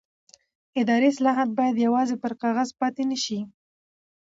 اداري 0.81 1.07
اصلاحات 1.13 1.49
باید 1.57 1.83
یوازې 1.85 2.15
پر 2.23 2.31
کاغذ 2.41 2.69
پاتې 2.79 3.03
نه 3.11 3.17
شي 3.23 3.39